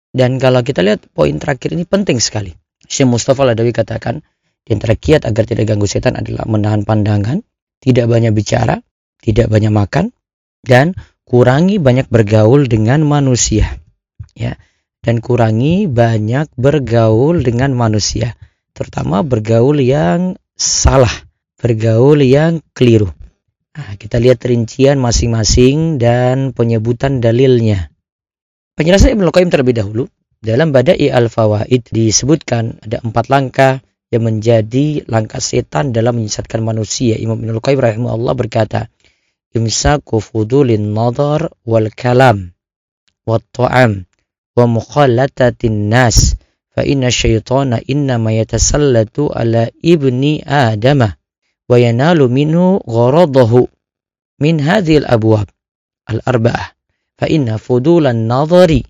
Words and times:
Dan 0.10 0.42
kalau 0.42 0.66
kita 0.66 0.82
lihat 0.82 1.08
poin 1.14 1.38
terakhir 1.38 1.78
ini 1.78 1.86
penting 1.86 2.18
sekali. 2.18 2.58
Syekh 2.90 3.10
Mustafa 3.10 3.46
Al-Adawi 3.46 3.72
katakan, 3.72 4.26
di 4.62 4.78
antara 4.78 4.94
kiat 4.94 5.26
agar 5.26 5.44
tidak 5.46 5.70
ganggu 5.70 5.86
setan 5.90 6.18
adalah 6.18 6.46
menahan 6.50 6.86
pandangan, 6.86 7.42
tidak 7.82 8.06
banyak 8.10 8.34
bicara, 8.34 8.82
tidak 9.22 9.50
banyak 9.50 9.74
makan, 9.74 10.14
dan 10.62 10.94
kurangi 11.26 11.82
banyak 11.82 12.10
bergaul 12.10 12.70
dengan 12.70 13.02
manusia. 13.06 13.82
Ya, 14.38 14.58
dan 15.02 15.18
kurangi 15.24 15.90
banyak 15.90 16.54
bergaul 16.54 17.42
dengan 17.42 17.74
manusia, 17.74 18.38
terutama 18.78 19.26
bergaul 19.26 19.82
yang 19.82 20.38
salah, 20.54 21.12
bergaul 21.58 22.22
yang 22.22 22.62
keliru. 22.78 23.10
Nah, 23.72 23.96
kita 23.96 24.20
lihat 24.20 24.44
rincian 24.44 25.00
masing-masing 25.00 25.96
dan 25.96 26.52
penyebutan 26.52 27.24
dalilnya. 27.24 27.88
Penjelasan 28.76 29.16
Ibnu 29.16 29.32
Qayyim 29.32 29.48
terlebih 29.48 29.80
dahulu. 29.80 30.04
Dalam 30.44 30.76
Bada'i 30.76 31.08
Al-Fawaid 31.08 31.88
disebutkan 31.88 32.84
ada 32.84 33.00
empat 33.00 33.32
langkah 33.32 33.80
yang 34.12 34.28
menjadi 34.28 35.08
langkah 35.08 35.40
setan 35.40 35.96
dalam 35.96 36.20
menyesatkan 36.20 36.60
manusia. 36.60 37.16
Imam 37.16 37.40
Ibnu 37.40 37.64
Qayyim 37.64 37.80
rahimahullah 37.80 38.36
berkata, 38.36 38.92
Imsaku 39.56 40.20
fudulin 40.20 40.92
nadar 40.92 41.48
wal 41.64 41.88
kalam 41.96 42.52
wa 43.24 43.40
ta'am 43.40 44.04
wa 44.58 44.66
mukhallatatin 44.68 45.88
nas 45.88 46.36
fa 46.76 46.84
inna 46.84 47.08
syaitana 47.08 47.80
innama 47.88 48.36
yatasallatu 48.36 49.32
ala 49.32 49.72
ibni 49.80 50.44
adamah 50.44 51.21
wa 51.72 52.28
منه 52.28 52.80
غرضه 52.90 53.68
من 54.42 54.56
هذه 54.60 54.98
الأبواب 54.98 55.48
abwab 56.12 56.60
فإن 57.18 57.58
فضول 57.58 58.08
النظر 58.08 58.82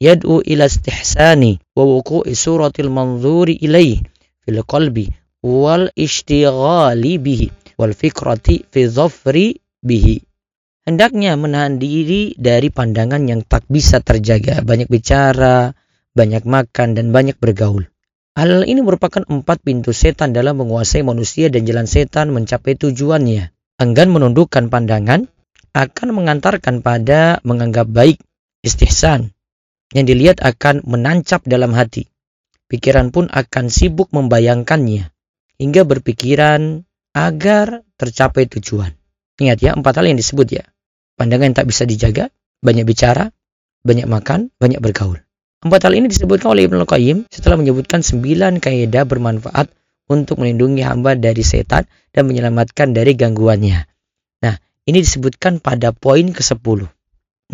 يدعو 0.00 0.40
إلى 0.40 0.68
nadhari 0.68 1.58
ووقوع 1.76 2.24
ila 2.24 2.70
المنظور 2.78 3.48
إليه 3.48 3.96
في 4.40 4.50
القلب 4.50 5.06
manzuri 5.44 5.90
به 7.18 7.50
fil 7.82 7.84
qalbi 7.84 7.84
wal 7.84 7.94
ishtighali 8.06 9.52
hendaknya 10.88 11.32
menahan 11.36 11.76
diri 11.78 12.34
dari 12.38 12.70
pandangan 12.70 13.22
yang 13.26 13.42
tak 13.46 13.66
bisa 13.70 14.02
terjaga. 14.02 14.62
Banyak 14.66 14.90
bicara 14.90 15.74
banyak 16.14 16.42
makan 16.44 16.94
dan 16.94 17.14
banyak 17.14 17.38
bergaul. 17.38 17.91
Hal 18.32 18.64
ini 18.64 18.80
merupakan 18.80 19.20
empat 19.28 19.60
pintu 19.60 19.92
setan 19.92 20.32
dalam 20.32 20.56
menguasai 20.56 21.04
manusia 21.04 21.52
dan 21.52 21.68
jalan 21.68 21.84
setan 21.84 22.32
mencapai 22.32 22.80
tujuannya. 22.80 23.52
Enggan 23.76 24.08
menundukkan 24.08 24.72
pandangan 24.72 25.28
akan 25.76 26.08
mengantarkan 26.16 26.80
pada 26.80 27.44
menganggap 27.44 27.92
baik 27.92 28.24
istihsan 28.64 29.36
yang 29.92 30.08
dilihat 30.08 30.40
akan 30.40 30.80
menancap 30.88 31.44
dalam 31.44 31.76
hati. 31.76 32.08
Pikiran 32.72 33.12
pun 33.12 33.28
akan 33.28 33.68
sibuk 33.68 34.08
membayangkannya 34.16 35.12
hingga 35.60 35.84
berpikiran 35.84 36.88
agar 37.12 37.84
tercapai 38.00 38.48
tujuan. 38.48 38.96
Ingat 39.36 39.58
ya, 39.60 39.70
empat 39.76 40.00
hal 40.00 40.08
yang 40.08 40.16
disebut 40.16 40.48
ya. 40.48 40.64
Pandangan 41.20 41.52
yang 41.52 41.56
tak 41.60 41.68
bisa 41.68 41.84
dijaga, 41.84 42.32
banyak 42.64 42.88
bicara, 42.88 43.28
banyak 43.84 44.08
makan, 44.08 44.48
banyak 44.56 44.80
bergaul. 44.80 45.20
Empat 45.62 45.86
hal 45.86 45.94
ini 45.94 46.10
disebutkan 46.10 46.58
oleh 46.58 46.66
Ibnu 46.66 46.82
Qayyim 46.82 47.30
setelah 47.30 47.54
menyebutkan 47.54 48.02
sembilan 48.02 48.58
kaidah 48.58 49.06
bermanfaat 49.06 49.70
untuk 50.10 50.42
melindungi 50.42 50.82
hamba 50.82 51.14
dari 51.14 51.46
setan 51.46 51.86
dan 52.10 52.26
menyelamatkan 52.26 52.90
dari 52.90 53.14
gangguannya. 53.14 53.78
Nah, 54.42 54.54
ini 54.90 54.98
disebutkan 54.98 55.62
pada 55.62 55.94
poin 55.94 56.34
ke-10. 56.34 56.90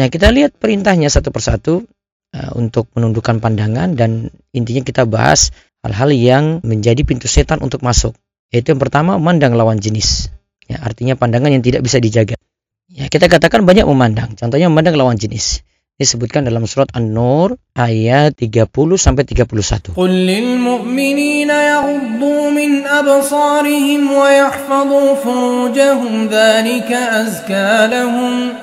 Nah, 0.00 0.06
kita 0.08 0.32
lihat 0.32 0.56
perintahnya 0.56 1.12
satu 1.12 1.28
persatu 1.28 1.84
uh, 2.32 2.50
untuk 2.56 2.88
menundukkan 2.97 3.44
pandangan 3.44 3.92
dan 3.92 4.32
intinya 4.56 4.80
kita 4.80 5.04
bahas 5.04 5.52
hal-hal 5.84 6.08
yang 6.08 6.44
menjadi 6.64 7.04
pintu 7.04 7.28
setan 7.28 7.60
untuk 7.60 7.84
masuk. 7.84 8.16
Yaitu 8.48 8.72
yang 8.72 8.80
pertama, 8.80 9.20
memandang 9.20 9.52
lawan 9.52 9.76
jenis. 9.76 10.32
Ya, 10.64 10.80
artinya 10.80 11.12
pandangan 11.12 11.52
yang 11.52 11.60
tidak 11.60 11.84
bisa 11.84 12.00
dijaga. 12.00 12.41
Ya, 12.88 13.12
kita 13.12 13.28
katakan 13.28 13.68
banyak 13.68 13.84
memandang. 13.84 14.32
Contohnya 14.32 14.72
memandang 14.72 14.97
lawan 14.97 15.20
jenis 15.20 15.60
disebutkan 15.98 16.47
dalam 16.47 16.62
surat 16.62 16.86
An-Nur 16.94 17.59
ayat 17.75 18.38
30 18.38 18.70
sampai 18.94 19.26
31. 19.26 19.98
Qul 19.98 20.14
lil 20.14 20.54
mu'minina 20.54 21.75
yaghuddu 21.75 22.54
min 22.54 22.86
absarihim 22.86 24.06
wa 24.06 24.31
yahfazu 24.31 25.19
furujahum 25.19 26.31
dzalika 26.31 27.26
azka 27.26 27.91
lahum. 27.91 28.54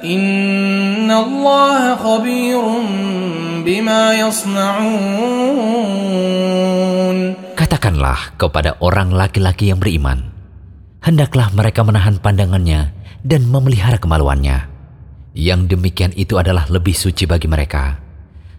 Innallaha 0.00 2.00
khabirun 2.00 2.88
bima 3.60 4.16
yasna'un. 4.16 4.88
Katakanlah 7.60 8.40
kepada 8.40 8.80
orang 8.80 9.12
laki-laki 9.12 9.68
yang 9.68 9.84
beriman, 9.84 10.32
hendaklah 11.04 11.52
mereka 11.52 11.84
menahan 11.84 12.16
pandangannya 12.16 12.96
dan 13.20 13.44
memelihara 13.44 14.00
kemaluannya 14.00 14.79
Yang 15.35 15.75
demikian 15.75 16.15
itu 16.15 16.39
adalah 16.39 16.63
lebih 16.71 16.95
suci 16.95 17.27
bagi 17.27 17.51
mereka. 17.51 17.99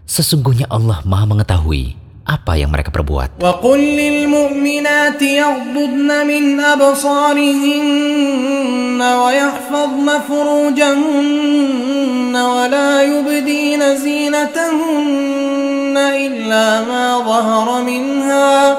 Sesungguhnya 0.05 0.69
Allah 0.69 1.01
Maha 1.03 1.25
mengetahui 1.25 1.97
apa 2.27 2.59
yang 2.59 2.67
mereka 2.69 2.91
perbuat. 2.91 3.39
وقل 3.39 3.79
للمؤمنات 3.79 5.21
يغضضن 5.21 6.27
من 6.27 6.59
أبصارهن 6.59 8.21
ويحفظن 9.01 10.07
فروجهن 10.27 12.35
ولا 12.35 12.91
يبدين 13.03 13.95
زينتهن 13.95 15.95
إلا 15.97 16.81
ما 16.83 17.17
ظهر 17.23 17.81
منها 17.83 18.77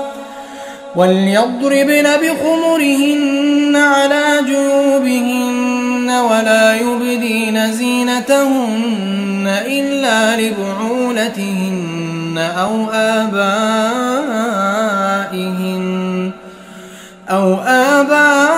وليضربن 0.96 2.06
بخمرهن 2.22 3.76
على 3.76 4.24
جيوبهن 4.46 5.51
ولا 6.21 6.75
يبدين 6.75 7.71
زينتهن 7.71 9.47
إلا 9.65 10.41
لبعولتهن 10.41 12.37
أو 12.37 12.89
آبائهن 12.91 13.43
أو 17.29 17.53
آبائهن 17.61 18.52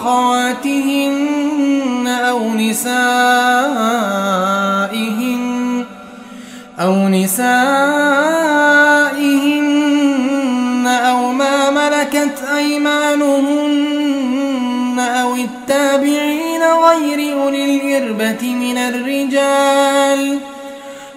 أخواتهن 0.00 2.06
أو 2.08 2.54
نسائهن 2.54 2.94
أو 6.80 7.08
نسائهن 7.08 7.40
أو 10.86 11.32
ما 11.32 11.70
ملكت 11.70 12.42
أيمانهن 12.56 13.90
أو 14.98 15.34
التابعين 15.34 16.62
غير 16.62 17.42
أولي 17.42 17.64
الإربة 17.64 18.54
من 18.54 18.78
الرجال 18.78 20.38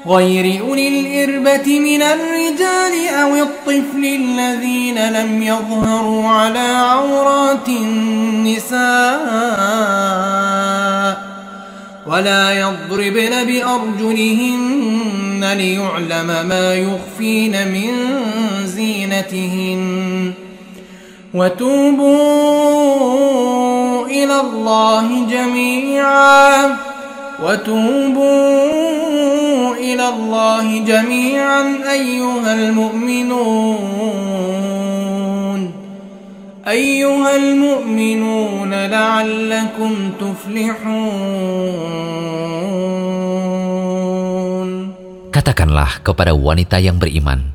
غير 0.07 0.61
أولي 0.61 0.87
الإربة 0.87 1.79
من 1.79 2.01
الرجال 2.01 2.32
أو 2.61 3.35
الطفل 3.35 4.05
الذين 4.05 5.09
لم 5.09 5.43
يظهروا 5.43 6.27
على 6.27 6.59
عورات 6.59 7.69
النساء 7.69 8.77
ولا 12.07 12.59
يضربن 12.59 13.43
بأرجلهن 13.43 15.53
ليعلم 15.57 16.47
ما 16.47 16.75
يخفين 16.75 17.67
من 17.67 17.91
زينتهن. 18.65 20.33
وتوبوا 21.33 22.45
إلى 24.05 24.41
الله 24.41 25.27
جميعا. 25.31 26.77
وتوبوا 27.43 29.12
إلى 29.82 30.08
الله 30.08 30.66
جميعا 30.84 31.62
أيها 31.92 32.50
المؤمنون 32.54 33.38
أيها 36.68 37.30
المؤمنون 37.36 38.72
لعلكم 38.74 39.92
تفلحون 40.20 41.48
Katakanlah 45.28 46.02
kepada 46.02 46.34
wanita 46.34 46.82
yang 46.82 46.98
beriman, 46.98 47.54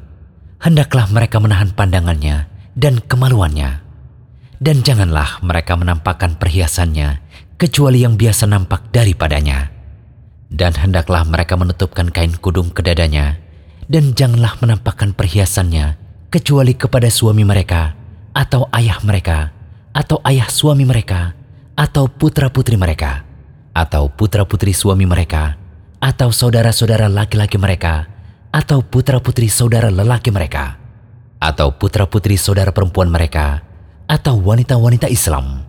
hendaklah 0.64 1.04
mereka 1.12 1.44
menahan 1.44 1.76
pandangannya 1.76 2.48
dan 2.80 3.04
kemaluannya. 3.04 3.84
Dan 4.64 4.88
janganlah 4.88 5.44
mereka 5.44 5.76
menampakkan 5.76 6.40
perhiasannya 6.40 7.20
kecuali 7.60 8.08
yang 8.08 8.16
biasa 8.16 8.48
nampak 8.48 8.88
daripadanya. 8.96 9.77
Dan 10.49 10.73
hendaklah 10.73 11.29
mereka 11.29 11.61
menutupkan 11.61 12.09
kain 12.09 12.33
kudung 12.41 12.73
ke 12.73 12.81
dadanya, 12.81 13.37
dan 13.89 14.17
janganlah 14.17 14.57
menampakkan 14.61 15.13
perhiasannya 15.13 16.01
kecuali 16.29 16.77
kepada 16.77 17.09
suami 17.09 17.45
mereka, 17.45 17.97
atau 18.33 18.69
ayah 18.77 19.01
mereka, 19.05 19.53
atau 19.93 20.21
ayah 20.29 20.49
suami 20.49 20.85
mereka, 20.85 21.37
atau 21.77 22.09
putra-putri 22.09 22.77
mereka, 22.77 23.25
atau 23.73 24.09
putra-putri 24.13 24.77
suami 24.77 25.05
mereka, 25.05 25.57
atau 26.01 26.33
saudara-saudara 26.33 27.09
laki-laki 27.09 27.57
mereka, 27.57 28.09
atau 28.53 28.81
putra-putri 28.85 29.49
saudara 29.49 29.89
lelaki 29.93 30.33
mereka, 30.33 30.77
atau 31.41 31.73
putra-putri 31.73 32.37
saudara 32.37 32.73
perempuan 32.73 33.09
mereka, 33.09 33.65
atau 34.09 34.41
wanita-wanita 34.41 35.09
Islam, 35.13 35.65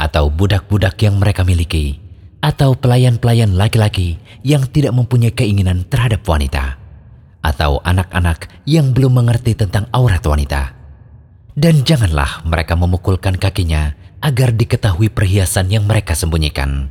atau 0.00 0.28
budak-budak 0.28 0.96
yang 1.00 1.16
mereka 1.20 1.44
miliki, 1.44 2.00
atau 2.42 2.74
pelayan-pelayan 2.74 3.54
laki-laki 3.54 4.18
yang 4.42 4.66
tidak 4.66 4.90
mempunyai 4.92 5.30
keinginan 5.30 5.86
terhadap 5.86 6.26
wanita, 6.26 6.76
atau 7.40 7.78
anak-anak 7.86 8.50
yang 8.66 8.90
belum 8.90 9.22
mengerti 9.22 9.54
tentang 9.54 9.86
aurat 9.94 10.20
wanita. 10.26 10.74
Dan 11.54 11.86
janganlah 11.86 12.42
mereka 12.42 12.74
memukulkan 12.74 13.38
kakinya 13.38 13.94
agar 14.18 14.50
diketahui 14.50 15.08
perhiasan 15.14 15.70
yang 15.70 15.86
mereka 15.86 16.18
sembunyikan. 16.18 16.90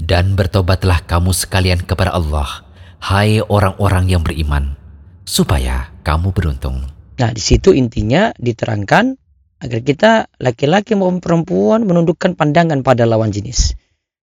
Dan 0.00 0.34
bertobatlah 0.34 1.04
kamu 1.04 1.36
sekalian 1.36 1.84
kepada 1.84 2.16
Allah, 2.16 2.64
hai 3.04 3.44
orang-orang 3.44 4.08
yang 4.08 4.24
beriman, 4.24 4.80
supaya 5.28 5.92
kamu 6.02 6.32
beruntung. 6.32 6.88
Nah, 7.20 7.30
di 7.30 7.38
situ 7.38 7.70
intinya 7.76 8.34
diterangkan 8.34 9.14
agar 9.62 9.80
kita 9.80 10.12
laki-laki 10.42 10.98
maupun 10.98 11.22
perempuan 11.22 11.86
menundukkan 11.86 12.34
pandangan 12.34 12.82
pada 12.82 13.06
lawan 13.06 13.30
jenis. 13.30 13.78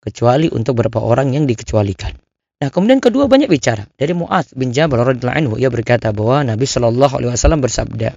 Kecuali 0.00 0.48
untuk 0.48 0.80
beberapa 0.80 1.04
orang 1.04 1.36
yang 1.36 1.44
dikecualikan. 1.44 2.16
Nah, 2.60 2.68
kemudian 2.68 3.00
kedua 3.00 3.28
banyak 3.28 3.48
bicara 3.48 3.84
dari 3.96 4.16
Muaz 4.16 4.52
bin 4.56 4.72
Jabal 4.72 5.04
radhiyallahu 5.04 5.36
anhu 5.36 5.54
ia 5.60 5.68
berkata 5.68 6.12
bahwa 6.12 6.44
Nabi 6.44 6.64
Shallallahu 6.64 7.20
alaihi 7.20 7.32
wasallam 7.32 7.60
bersabda, 7.60 8.16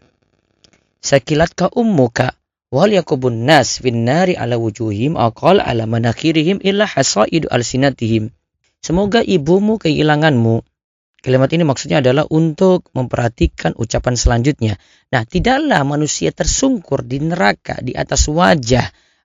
"Sakilatka 1.00 1.72
ummuka 1.76 2.36
wal 2.72 2.92
yakubun 2.92 3.48
nas 3.48 3.84
fin 3.84 4.04
nari 4.04 4.36
ala 4.36 4.56
wujuhim 4.60 5.16
aqal 5.16 5.60
ala 5.60 5.84
manakhirihim 5.88 6.60
illa 6.64 6.88
hasaidu 6.88 7.48
alsinatihim." 7.52 8.32
Semoga 8.84 9.24
ibumu 9.24 9.80
kehilanganmu 9.80 10.64
Kalimat 11.24 11.56
ini 11.56 11.64
maksudnya 11.64 12.04
adalah 12.04 12.28
untuk 12.28 12.92
memperhatikan 12.92 13.80
ucapan 13.80 14.20
selanjutnya. 14.20 14.76
Nah, 15.08 15.24
tidaklah 15.24 15.80
manusia 15.88 16.36
tersungkur 16.36 17.08
di 17.08 17.24
neraka 17.24 17.80
di 17.80 17.96
atas 17.96 18.28
wajah 18.28 18.84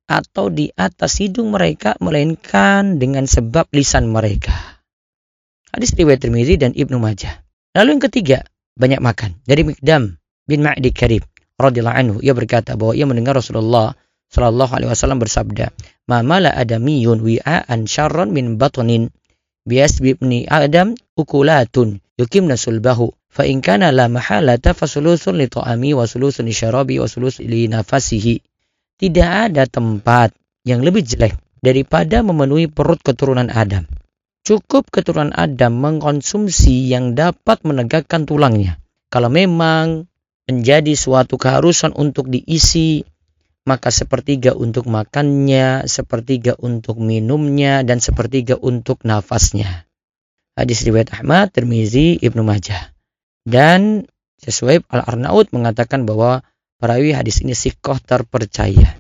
atau 0.09 0.49
di 0.49 0.73
atas 0.73 1.21
hidung 1.21 1.53
mereka 1.53 1.95
melainkan 2.01 2.97
dengan 2.97 3.29
sebab 3.29 3.69
lisan 3.77 4.09
mereka. 4.09 4.57
Hadis 5.69 5.93
riwayat 5.93 6.25
Tirmizi 6.25 6.57
dan 6.57 6.73
Ibnu 6.73 6.97
Majah. 6.97 7.45
Lalu 7.77 8.01
yang 8.01 8.05
ketiga, 8.09 8.39
banyak 8.75 9.05
makan. 9.05 9.37
Dari 9.45 9.69
Mikdam 9.69 10.17
bin 10.49 10.65
Ma'di 10.65 10.91
Karib 10.97 11.29
radhiyallahu 11.61 11.99
anhu 12.01 12.17
ia 12.25 12.33
berkata 12.33 12.75
bahwa 12.81 12.97
ia 12.97 13.05
mendengar 13.05 13.37
Rasulullah 13.37 13.93
Shallallahu 14.29 14.73
alaihi 14.77 14.93
wasallam 14.93 15.21
bersabda, 15.25 15.73
"Ma 16.05 16.21
mala 16.21 16.53
adamiyun 16.53 17.25
wi'an 17.25 17.89
syarran 17.89 18.33
min 18.33 18.61
batnin 18.61 19.09
bias 19.69 20.01
bibni 20.01 20.49
Adam 20.49 20.97
ukulatun 21.17 22.01
yukim 22.17 22.49
sulbahu 22.53 23.13
fa 23.29 23.45
in 23.45 23.61
kana 23.61 23.93
la 23.93 24.09
mahalata 24.09 24.73
fasulusun 24.73 25.37
li 25.37 25.49
ta'ami 25.49 25.93
wa 25.93 26.09
sulusun 26.09 26.49
li 26.49 26.57
syarabi 26.57 26.97
wa 26.97 27.09
sulus 27.09 27.41
li 27.41 27.69
nafasihi 27.69 28.48
tidak 28.99 29.51
ada 29.51 29.65
tempat 29.65 30.35
yang 30.67 30.83
lebih 30.83 31.07
jelek 31.07 31.39
daripada 31.63 32.21
memenuhi 32.21 32.69
perut 32.69 33.01
keturunan 33.01 33.49
Adam 33.49 33.87
cukup 34.43 34.91
keturunan 34.91 35.33
Adam 35.33 35.79
mengkonsumsi 35.79 36.91
yang 36.91 37.15
dapat 37.15 37.63
menegakkan 37.63 38.27
tulangnya 38.27 38.83
kalau 39.09 39.31
memang 39.33 40.11
menjadi 40.51 40.93
suatu 40.99 41.39
keharusan 41.41 41.95
untuk 41.95 42.29
diisi 42.29 43.07
maka 43.69 43.93
sepertiga 43.93 44.57
untuk 44.57 44.89
makannya, 44.89 45.85
sepertiga 45.85 46.57
untuk 46.57 46.97
minumnya, 47.05 47.85
dan 47.85 48.01
sepertiga 48.01 48.57
untuk 48.57 49.05
nafasnya. 49.05 49.85
Hadis 50.57 50.89
riwayat 50.89 51.13
Ahmad, 51.13 51.53
Tirmizi, 51.53 52.17
Ibnu 52.17 52.41
Majah. 52.41 52.97
Dan 53.45 54.09
sesuai 54.41 54.89
Al-Arnaud 54.89 55.53
mengatakan 55.53 56.09
bahwa 56.09 56.41
perawi 56.79 57.13
hadis 57.13 57.43
ini 57.43 57.53
sikoh 57.53 57.99
terpercaya. 57.99 58.97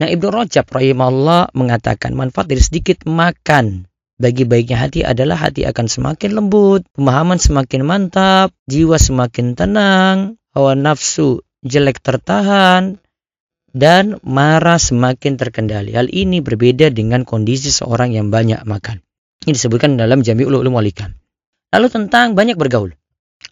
Nah 0.00 0.08
Ibnu 0.08 0.28
Rajab 0.32 0.68
rahimahullah 0.68 1.52
mengatakan 1.52 2.16
manfaat 2.16 2.48
dari 2.48 2.60
sedikit 2.60 3.04
makan 3.04 3.90
bagi 4.20 4.44
baiknya 4.44 4.76
hati 4.76 5.00
adalah 5.00 5.40
hati 5.40 5.64
akan 5.64 5.88
semakin 5.88 6.36
lembut, 6.36 6.84
pemahaman 6.92 7.40
semakin 7.40 7.88
mantap, 7.88 8.52
jiwa 8.68 9.00
semakin 9.00 9.56
tenang, 9.56 10.36
hawa 10.52 10.76
nafsu 10.76 11.40
jelek 11.64 12.04
tertahan, 12.04 13.00
dan 13.72 14.20
marah 14.20 14.76
semakin 14.76 15.40
terkendali. 15.40 15.96
Hal 15.96 16.12
ini 16.12 16.44
berbeda 16.44 16.92
dengan 16.92 17.24
kondisi 17.24 17.72
seorang 17.72 18.12
yang 18.12 18.28
banyak 18.28 18.60
makan. 18.68 19.00
Ini 19.40 19.56
disebutkan 19.56 19.96
dalam 19.96 20.20
Jami 20.20 20.44
Ulu 20.44 20.60
Ulum 20.60 20.76
Walikam. 20.76 21.16
Lalu 21.72 21.86
tentang 21.88 22.36
banyak 22.36 22.60
bergaul. 22.60 22.92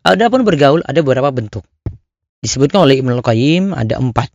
Adapun 0.05 0.45
bergaul 0.45 0.85
ada 0.85 1.00
beberapa 1.00 1.33
bentuk. 1.33 1.64
Disebutkan 2.38 2.87
oleh 2.87 3.02
Ibnu 3.02 3.18
Qayyim 3.18 3.75
ada 3.75 3.99
empat. 3.99 4.30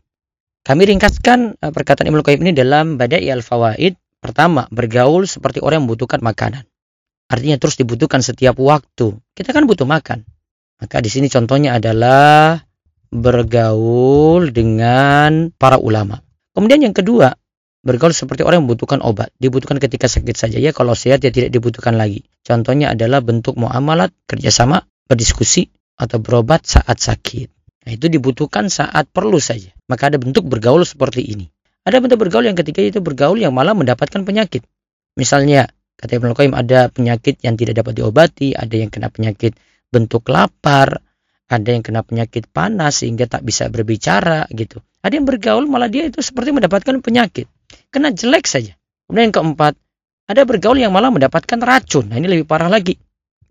Kami 0.63 0.83
ringkaskan 0.87 1.59
eh, 1.59 1.71
perkataan 1.71 2.07
Ibnu 2.07 2.23
Qayyim 2.23 2.41
ini 2.43 2.53
dalam 2.55 2.99
Badai 2.99 3.27
al-Fawaid. 3.31 3.99
Pertama, 4.23 4.71
bergaul 4.71 5.27
seperti 5.27 5.59
orang 5.59 5.83
yang 5.83 5.85
membutuhkan 5.91 6.23
makanan. 6.23 6.63
Artinya 7.27 7.59
terus 7.59 7.75
dibutuhkan 7.75 8.23
setiap 8.23 8.55
waktu. 8.55 9.19
Kita 9.35 9.51
kan 9.51 9.67
butuh 9.67 9.83
makan. 9.83 10.23
Maka 10.79 11.03
di 11.03 11.11
sini 11.11 11.27
contohnya 11.27 11.75
adalah 11.75 12.59
bergaul 13.11 14.51
dengan 14.55 15.51
para 15.55 15.75
ulama. 15.75 16.23
Kemudian 16.55 16.87
yang 16.87 16.95
kedua, 16.95 17.35
Bergaul 17.83 18.15
seperti 18.15 18.47
orang 18.47 18.63
yang 18.63 18.65
membutuhkan 18.71 19.03
obat. 19.03 19.35
Dibutuhkan 19.35 19.75
ketika 19.75 20.07
sakit 20.07 20.39
saja 20.39 20.55
ya. 20.55 20.71
Kalau 20.71 20.95
sehat 20.95 21.19
ya 21.19 21.35
tidak 21.35 21.51
dibutuhkan 21.51 21.99
lagi. 21.99 22.23
Contohnya 22.39 22.95
adalah 22.95 23.19
bentuk 23.19 23.59
muamalat, 23.59 24.15
kerjasama, 24.23 24.87
berdiskusi, 25.11 25.67
atau 25.99 26.23
berobat 26.23 26.63
saat 26.63 27.03
sakit. 27.03 27.51
Nah, 27.83 27.91
itu 27.91 28.07
dibutuhkan 28.07 28.71
saat 28.71 29.11
perlu 29.11 29.43
saja. 29.43 29.71
Maka 29.91 30.07
ada 30.07 30.17
bentuk 30.19 30.47
bergaul 30.47 30.87
seperti 30.87 31.19
ini. 31.19 31.51
Ada 31.83 31.99
bentuk 31.99 32.23
bergaul 32.23 32.47
yang 32.47 32.55
ketiga 32.55 32.79
itu 32.79 33.03
bergaul 33.03 33.35
yang 33.35 33.51
malah 33.51 33.75
mendapatkan 33.75 34.23
penyakit. 34.23 34.63
Misalnya, 35.19 35.67
kata 35.99 36.15
Ibnu 36.15 36.31
Qayyim 36.31 36.55
ada 36.55 36.87
penyakit 36.87 37.43
yang 37.43 37.59
tidak 37.59 37.83
dapat 37.83 37.99
diobati, 37.99 38.55
ada 38.55 38.71
yang 38.71 38.87
kena 38.87 39.11
penyakit 39.11 39.59
bentuk 39.91 40.31
lapar, 40.31 41.03
ada 41.51 41.69
yang 41.69 41.83
kena 41.83 42.07
penyakit 42.07 42.47
panas 42.47 43.03
sehingga 43.03 43.27
tak 43.27 43.43
bisa 43.43 43.67
berbicara 43.67 44.47
gitu. 44.55 44.79
Ada 45.03 45.19
yang 45.19 45.27
bergaul 45.27 45.67
malah 45.67 45.91
dia 45.91 46.07
itu 46.07 46.23
seperti 46.23 46.55
mendapatkan 46.55 47.03
penyakit. 47.03 47.51
Kena 47.91 48.15
jelek 48.15 48.47
saja. 48.47 48.79
Kemudian 49.05 49.29
yang 49.29 49.35
keempat, 49.35 49.75
ada 50.23 50.41
bergaul 50.47 50.79
yang 50.79 50.95
malah 50.95 51.11
mendapatkan 51.11 51.59
racun. 51.59 52.07
Nah 52.07 52.15
ini 52.15 52.31
lebih 52.31 52.47
parah 52.47 52.71
lagi. 52.71 52.95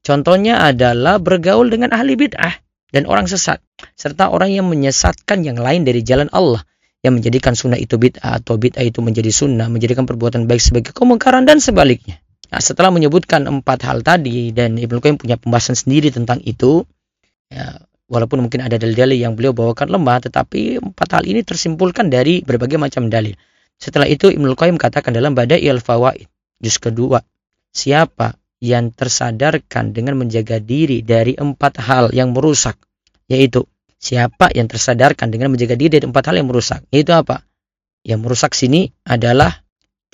Contohnya 0.00 0.64
adalah 0.64 1.20
bergaul 1.20 1.68
dengan 1.68 1.92
ahli 1.92 2.16
bid'ah 2.16 2.61
dan 2.92 3.08
orang 3.08 3.26
sesat. 3.26 3.58
Serta 3.96 4.28
orang 4.28 4.52
yang 4.52 4.68
menyesatkan 4.68 5.42
yang 5.42 5.58
lain 5.58 5.82
dari 5.82 6.04
jalan 6.04 6.28
Allah. 6.30 6.62
Yang 7.02 7.12
menjadikan 7.18 7.52
sunnah 7.58 7.80
itu 7.80 7.98
bid'ah 7.98 8.38
atau 8.38 8.60
bid'ah 8.60 8.84
itu 8.86 9.02
menjadi 9.02 9.32
sunnah. 9.32 9.66
Menjadikan 9.66 10.06
perbuatan 10.06 10.46
baik 10.46 10.62
sebagai 10.62 10.92
kemungkaran 10.94 11.48
dan 11.48 11.58
sebaliknya. 11.58 12.22
Nah, 12.52 12.60
setelah 12.60 12.92
menyebutkan 12.92 13.48
empat 13.48 13.88
hal 13.88 14.04
tadi 14.04 14.52
dan 14.52 14.76
Ibnu 14.76 15.00
Qayyim 15.00 15.16
punya 15.16 15.40
pembahasan 15.40 15.72
sendiri 15.72 16.12
tentang 16.12 16.38
itu, 16.44 16.84
ya, 17.48 17.80
walaupun 18.12 18.44
mungkin 18.44 18.60
ada 18.60 18.76
dalil-dalil 18.76 19.16
yang 19.16 19.32
beliau 19.32 19.56
bawakan 19.56 19.88
lemah, 19.88 20.28
tetapi 20.28 20.84
empat 20.84 21.08
hal 21.16 21.24
ini 21.24 21.40
tersimpulkan 21.40 22.12
dari 22.12 22.44
berbagai 22.44 22.76
macam 22.76 23.08
dalil. 23.08 23.32
Setelah 23.80 24.04
itu 24.04 24.28
Ibnu 24.28 24.52
Qayyim 24.52 24.76
katakan 24.76 25.16
dalam 25.16 25.32
Badai 25.32 25.64
al-Fawaid, 25.64 26.28
juz 26.60 26.76
kedua, 26.76 27.24
siapa 27.72 28.36
yang 28.62 28.94
tersadarkan 28.94 29.90
dengan 29.90 30.14
menjaga 30.22 30.62
diri 30.62 31.02
dari 31.02 31.34
empat 31.34 31.82
hal 31.82 32.14
yang 32.14 32.30
merusak, 32.30 32.78
yaitu 33.26 33.66
siapa 33.98 34.54
yang 34.54 34.70
tersadarkan 34.70 35.34
dengan 35.34 35.50
menjaga 35.50 35.74
diri 35.74 35.98
dari 35.98 36.06
empat 36.06 36.30
hal 36.30 36.38
yang 36.38 36.46
merusak, 36.46 36.86
yaitu 36.94 37.10
apa? 37.10 37.42
Yang 38.06 38.20
merusak 38.22 38.54
sini 38.54 38.86
adalah 39.02 39.50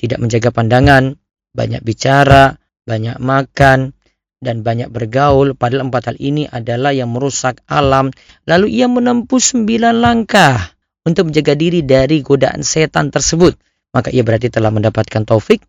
tidak 0.00 0.16
menjaga 0.24 0.48
pandangan, 0.48 1.12
banyak 1.52 1.84
bicara, 1.84 2.56
banyak 2.88 3.20
makan, 3.20 3.92
dan 4.40 4.64
banyak 4.64 4.88
bergaul, 4.88 5.52
padahal 5.52 5.92
empat 5.92 6.14
hal 6.14 6.16
ini 6.16 6.48
adalah 6.48 6.96
yang 6.96 7.12
merusak 7.12 7.60
alam. 7.68 8.08
Lalu 8.48 8.80
ia 8.80 8.88
menempuh 8.88 9.42
sembilan 9.42 9.98
langkah 9.98 10.56
untuk 11.04 11.28
menjaga 11.28 11.52
diri 11.58 11.84
dari 11.84 12.24
godaan 12.24 12.64
setan 12.64 13.12
tersebut. 13.12 13.52
Maka 13.92 14.08
ia 14.14 14.22
berarti 14.22 14.48
telah 14.52 14.70
mendapatkan 14.70 15.26
taufik, 15.26 15.64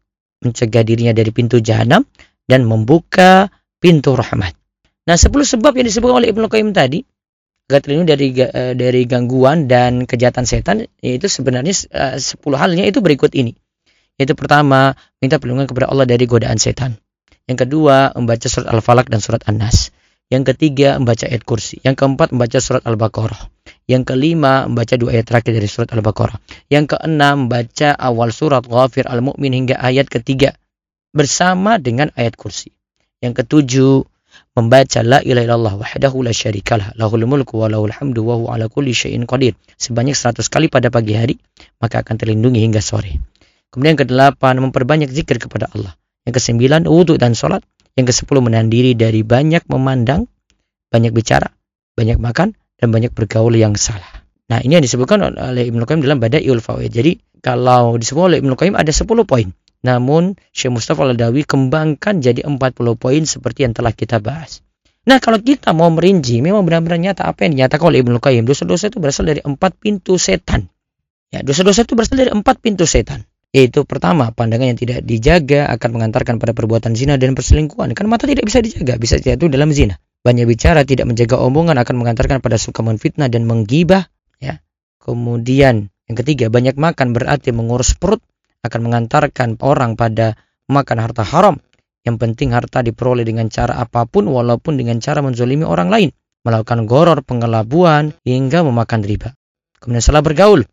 mencegah 0.45 0.83
dirinya 0.85 1.15
dari 1.15 1.31
pintu 1.33 1.57
jahanam, 1.59 2.05
dan 2.49 2.65
membuka 2.65 3.53
pintu 3.77 4.17
rahmat. 4.17 4.57
Nah, 5.05 5.13
sepuluh 5.13 5.45
sebab 5.45 5.77
yang 5.77 5.85
disebutkan 5.85 6.25
oleh 6.25 6.33
Ibnu 6.33 6.49
Qayyim 6.49 6.73
tadi, 6.73 7.05
agar 7.69 7.85
terlindung 7.85 8.09
dari 8.09 8.33
eh, 8.33 8.73
dari 8.73 9.05
gangguan 9.05 9.69
dan 9.69 10.09
kejahatan 10.09 10.49
setan, 10.49 10.89
yaitu 11.05 11.29
sebenarnya 11.29 11.73
eh, 11.93 12.17
sepuluh 12.17 12.57
halnya 12.57 12.89
itu 12.89 13.05
berikut 13.05 13.37
ini. 13.37 13.53
Yaitu 14.17 14.33
pertama, 14.33 14.97
minta 15.21 15.37
perlindungan 15.37 15.69
kepada 15.69 15.87
Allah 15.87 16.09
dari 16.09 16.25
godaan 16.25 16.57
setan. 16.57 16.97
Yang 17.47 17.65
kedua, 17.65 18.11
membaca 18.17 18.45
surat 18.51 18.67
Al-Falaq 18.67 19.07
dan 19.07 19.23
surat 19.23 19.41
An-Nas. 19.47 19.95
Yang 20.27 20.53
ketiga, 20.53 20.99
membaca 20.99 21.25
ayat 21.25 21.41
kursi. 21.47 21.81
Yang 21.81 22.03
keempat, 22.03 22.35
membaca 22.35 22.59
surat 22.59 22.83
Al-Baqarah. 22.83 23.47
Yang 23.87 24.13
kelima, 24.13 24.67
membaca 24.67 24.93
dua 24.99 25.17
ayat 25.17 25.25
terakhir 25.25 25.55
dari 25.55 25.65
surat 25.71 25.89
Al-Baqarah. 25.95 26.37
Yang 26.67 26.99
keenam, 26.99 27.47
membaca 27.47 27.95
awal 27.95 28.35
surat 28.35 28.67
Ghafir 28.67 29.07
Al-Mu'min 29.07 29.55
hingga 29.55 29.79
ayat 29.79 30.11
ketiga. 30.11 30.58
Bersama 31.09 31.81
dengan 31.81 32.13
ayat 32.13 32.37
kursi. 32.37 32.69
Yang 33.19 33.43
ketujuh, 33.43 34.05
membaca 34.53 34.99
la 35.01 35.19
ilaha 35.25 35.45
illallah 35.45 35.75
wahdahu 35.81 36.21
la 36.21 36.31
syarikalah 36.31 36.93
lahul 36.95 37.25
mulku 37.25 37.57
wa 37.57 37.67
lahul 37.67 37.91
hamdu 37.91 38.21
wa 38.23 38.35
huwa 38.37 38.49
ala 38.55 38.69
kulli 38.69 38.93
syai'in 38.93 39.25
qadir 39.25 39.57
sebanyak 39.75 40.13
100 40.13 40.45
kali 40.47 40.69
pada 40.69 40.93
pagi 40.93 41.17
hari 41.17 41.35
maka 41.81 42.05
akan 42.05 42.15
terlindungi 42.15 42.61
hingga 42.61 42.79
sore. 42.79 43.17
Kemudian 43.69 43.97
yang 43.97 44.01
kedelapan 44.05 44.53
memperbanyak 44.61 45.09
zikir 45.13 45.37
kepada 45.37 45.69
Allah. 45.73 45.93
Yang 46.25 46.41
kesembilan, 46.41 46.89
wudhu 46.89 47.21
dan 47.21 47.37
sholat. 47.37 47.61
Yang 47.93 48.15
kesepuluh, 48.15 48.41
menahan 48.41 48.69
diri 48.69 48.97
dari 48.97 49.21
banyak 49.21 49.65
memandang, 49.69 50.25
banyak 50.89 51.13
bicara, 51.13 51.53
banyak 51.93 52.17
makan, 52.17 52.57
dan 52.81 52.87
banyak 52.89 53.13
bergaul 53.13 53.53
yang 53.53 53.77
salah. 53.77 54.25
Nah, 54.49 54.57
ini 54.65 54.81
yang 54.81 54.85
disebutkan 54.85 55.21
oleh 55.21 55.69
Ibnu 55.69 55.85
Qayyim 55.85 56.01
dalam 56.01 56.17
Bada'iul 56.17 56.63
Fawaid. 56.65 56.89
Jadi, 56.89 57.21
kalau 57.45 57.93
disebut 58.01 58.23
oleh 58.33 58.37
Ibnu 58.41 58.57
Qayyim 58.57 58.73
ada 58.73 58.89
10 58.89 59.05
poin. 59.29 59.53
Namun, 59.79 60.35
Syekh 60.51 60.75
Mustafa 60.75 61.07
Al-Dawi 61.07 61.47
kembangkan 61.47 62.19
jadi 62.19 62.43
40 62.43 62.59
poin 62.99 63.21
seperti 63.23 63.63
yang 63.63 63.71
telah 63.71 63.95
kita 63.95 64.19
bahas. 64.19 64.59
Nah, 65.07 65.17
kalau 65.23 65.39
kita 65.39 65.71
mau 65.71 65.87
merinci, 65.87 66.43
memang 66.43 66.67
benar-benar 66.67 66.99
nyata 66.99 67.23
apa 67.25 67.47
yang 67.47 67.55
dinyatakan 67.55 67.85
oleh 67.87 68.03
Ibnu 68.03 68.19
Qayyim. 68.19 68.43
Dosa-dosa 68.43 68.91
itu 68.91 68.99
berasal 68.99 69.25
dari 69.25 69.41
empat 69.41 69.79
pintu 69.79 70.19
setan. 70.19 70.67
Ya, 71.31 71.39
dosa-dosa 71.41 71.87
itu 71.87 71.95
berasal 71.95 72.19
dari 72.19 72.31
empat 72.35 72.59
pintu 72.59 72.83
setan. 72.83 73.23
Yaitu 73.49 73.81
pertama, 73.87 74.29
pandangan 74.29 74.69
yang 74.69 74.77
tidak 74.77 75.01
dijaga 75.01 75.71
akan 75.73 75.89
mengantarkan 75.97 76.37
pada 76.37 76.53
perbuatan 76.53 76.93
zina 76.93 77.17
dan 77.17 77.33
perselingkuhan. 77.33 77.95
Karena 77.97 78.09
mata 78.13 78.29
tidak 78.29 78.45
bisa 78.45 78.61
dijaga, 78.61 78.99
bisa 79.01 79.17
jatuh 79.17 79.49
dalam 79.49 79.73
zina. 79.73 79.97
Banyak 80.21 80.45
bicara 80.45 80.83
tidak 80.85 81.09
menjaga 81.09 81.39
omongan 81.39 81.79
akan 81.79 81.95
mengantarkan 81.95 82.43
pada 82.43 82.59
suka 82.59 82.83
menfitnah 82.85 83.31
dan 83.31 83.47
menggibah. 83.49 84.11
Ya. 84.37 84.61
Kemudian 85.01 85.89
yang 86.05 86.17
ketiga, 86.17 86.53
banyak 86.53 86.77
makan 86.77 87.17
berarti 87.17 87.49
mengurus 87.49 87.97
perut 87.97 88.21
akan 88.65 88.79
mengantarkan 88.89 89.59
orang 89.63 89.95
pada 89.95 90.35
makan 90.67 90.97
harta 90.99 91.23
haram. 91.23 91.57
Yang 92.03 92.15
penting 92.23 92.55
harta 92.55 92.79
diperoleh 92.79 93.27
dengan 93.27 93.51
cara 93.51 93.75
apa 93.77 94.07
pun 94.07 94.27
walaupun 94.27 94.79
dengan 94.79 95.03
cara 95.03 95.19
menzolimi 95.19 95.67
orang 95.67 95.91
lain. 95.91 96.09
Melakukan 96.47 96.87
goror, 96.87 97.19
pengelabuan, 97.21 98.15
hingga 98.23 98.63
memakan 98.63 99.03
riba. 99.03 99.35
Kemudian 99.83 99.99
salah 99.99 100.23
bergaul. 100.23 100.63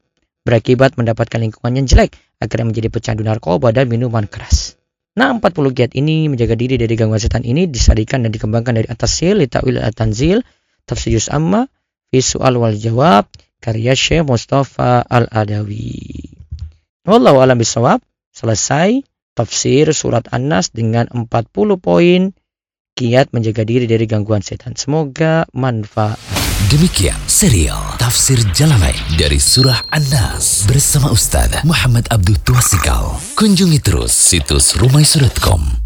Berakibat 0.46 0.94
mendapatkan 0.94 1.42
lingkungan 1.42 1.74
yang 1.74 1.86
jelek 1.90 2.14
akhirnya 2.38 2.66
menjadi 2.70 2.88
pecandu 2.92 3.22
narkoba 3.24 3.72
dan 3.72 3.90
minuman 3.90 4.28
keras. 4.28 4.76
Nah, 5.16 5.32
40 5.32 5.72
giat 5.72 5.92
ini 5.96 6.28
menjaga 6.28 6.52
diri 6.52 6.76
dari 6.76 6.92
gangguan 6.92 7.16
setan 7.16 7.40
ini 7.40 7.64
disarikan 7.64 8.20
dan 8.20 8.30
dikembangkan 8.30 8.76
dari 8.76 8.88
atas 8.92 9.16
sil, 9.16 9.40
ta'wil 9.48 9.80
at-tanzil, 9.80 10.44
tafsir 10.84 11.16
juz 11.16 11.32
amma, 11.32 11.64
fi 12.12 12.20
su'al 12.20 12.60
wal 12.60 12.76
jawab, 12.76 13.24
karya 13.64 13.96
Syekh 13.96 14.28
Mustafa 14.28 15.00
Al-Adawi. 15.08 16.35
Wallahu 17.06 17.38
alam 17.38 17.62
bisawab. 17.62 18.02
Selesai 18.34 19.06
tafsir 19.38 19.94
surat 19.94 20.26
An-Nas 20.34 20.74
dengan 20.74 21.06
40 21.06 21.30
poin 21.78 22.34
kiat 22.98 23.30
menjaga 23.30 23.62
diri 23.62 23.86
dari 23.86 24.10
gangguan 24.10 24.42
setan. 24.42 24.74
Semoga 24.74 25.46
manfaat. 25.54 26.18
Demikian 26.66 27.14
serial 27.30 27.78
Tafsir 28.02 28.42
Jalalain 28.50 28.98
dari 29.14 29.38
Surah 29.38 29.86
An-Nas 29.94 30.66
bersama 30.66 31.14
Ustaz 31.14 31.62
Muhammad 31.62 32.10
Abdul 32.10 32.42
Tuasikal. 32.42 33.14
Kunjungi 33.38 33.78
terus 33.78 34.10
situs 34.10 34.74
rumaisurutkom 34.74 35.85